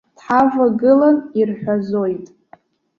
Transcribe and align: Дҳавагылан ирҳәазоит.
Дҳавагылан 0.17 1.17
ирҳәазоит. 1.39 2.25